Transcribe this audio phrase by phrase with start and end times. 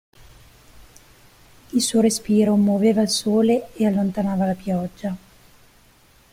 [1.69, 5.15] Il suo respiro muoveva il sole ed allontanava la pioggia.